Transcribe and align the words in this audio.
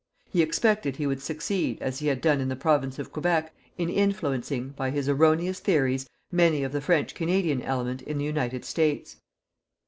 He 0.31 0.41
expected 0.41 0.95
he 0.95 1.05
would 1.05 1.21
succeed, 1.21 1.77
as 1.79 1.99
he 1.99 2.07
had 2.07 2.21
done 2.21 2.41
in 2.41 2.49
the 2.49 2.55
Province 2.55 2.97
of 2.97 3.11
Quebec, 3.11 3.53
in 3.77 3.87
influencing, 3.87 4.69
by 4.69 4.89
his 4.89 5.07
erroneous 5.07 5.59
theories, 5.59 6.09
many 6.31 6.63
of 6.63 6.71
the 6.71 6.81
French 6.81 7.13
Canadian 7.13 7.61
element 7.61 8.01
in 8.01 8.17
the 8.17 8.25
United 8.25 8.65
States. 8.65 9.17